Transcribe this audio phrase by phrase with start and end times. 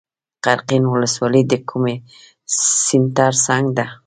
[0.43, 1.83] قرقین ولسوالۍ د کوم
[2.83, 3.85] سیند تر څنګ ده؟